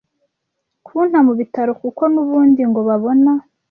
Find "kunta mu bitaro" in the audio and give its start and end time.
0.85-1.71